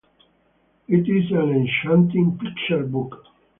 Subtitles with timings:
[0.87, 3.23] It is an enchanting picture book.